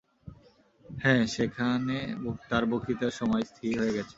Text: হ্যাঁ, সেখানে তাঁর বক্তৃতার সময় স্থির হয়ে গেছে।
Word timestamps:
হ্যাঁ, 0.89 1.23
সেখানে 1.27 1.97
তাঁর 2.49 2.63
বক্তৃতার 2.65 3.13
সময় 3.19 3.43
স্থির 3.43 3.73
হয়ে 3.79 3.95
গেছে। 3.97 4.09